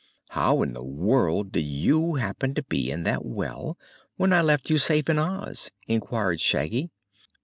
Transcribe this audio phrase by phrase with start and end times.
[0.29, 3.77] "How in the world did you happen to be in that well,
[4.15, 6.89] when I left you safe in Oz?" inquired Shaggy.